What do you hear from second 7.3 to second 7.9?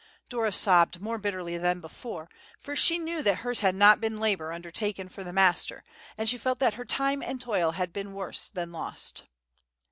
toil